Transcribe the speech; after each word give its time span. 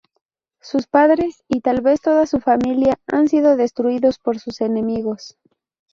Sus 0.61 0.87
padres 0.87 1.43
y 1.47 1.61
tal 1.61 1.81
vez 1.81 2.01
toda 2.01 2.25
su 2.25 2.39
familia 2.39 2.97
han 3.05 3.27
sido 3.27 3.55
destruidos 3.55 4.17
por 4.17 4.39
sus 4.39 4.59
enemigos. 4.61 5.37